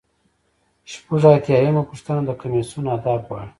[0.91, 3.49] شپږ اتیا یمه پوښتنه د کمیسیون اهداف غواړي.